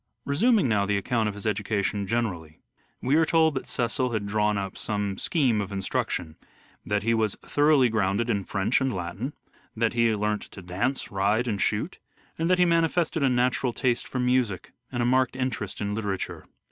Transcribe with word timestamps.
Resuming 0.25 0.67
now 0.67 0.87
the 0.87 0.97
account 0.97 1.29
of 1.29 1.35
his 1.35 1.45
education 1.45 2.07
generally, 2.07 2.59
we 3.03 3.15
are 3.17 3.23
told 3.23 3.53
that 3.53 3.69
Cecil 3.69 4.13
had 4.13 4.25
drawn 4.25 4.57
up 4.57 4.75
some 4.75 5.15
scheme 5.19 5.61
of 5.61 5.69
learning 5.69 5.73
and 5.73 5.77
life 5.77 5.77
instruction; 5.77 6.35
that 6.83 7.03
he 7.03 7.13
was" 7.13 7.35
thoroughly 7.45 7.87
grounded 7.87 8.27
in 8.27 8.43
French 8.43 8.81
and 8.81 8.91
Latin"; 8.91 9.33
that 9.77 9.93
he" 9.93 10.15
learnt 10.15 10.41
to 10.41 10.63
dance, 10.63 11.11
ride 11.11 11.47
and 11.47 11.61
shoot"; 11.61 11.99
and 12.39 12.49
that 12.49 12.57
he 12.57 12.65
manifested 12.65 13.21
a 13.21 13.29
natural 13.29 13.73
taste 13.73 14.07
for 14.07 14.17
music 14.17 14.73
and 14.91 15.03
a 15.03 15.05
marked 15.05 15.35
interest 15.35 15.79
in 15.79 15.93
literature. 15.93 16.47